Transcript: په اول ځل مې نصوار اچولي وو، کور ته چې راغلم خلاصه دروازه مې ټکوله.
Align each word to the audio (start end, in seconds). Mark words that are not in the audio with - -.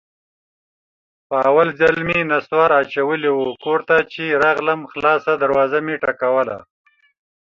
په 1.27 1.35
اول 1.49 1.69
ځل 1.79 1.95
مې 2.07 2.19
نصوار 2.31 2.71
اچولي 2.81 3.31
وو، 3.33 3.49
کور 3.63 3.79
ته 3.89 3.97
چې 4.13 4.39
راغلم 4.43 4.81
خلاصه 4.91 5.31
دروازه 5.43 5.79
مې 5.85 5.95
ټکوله. 6.03 6.57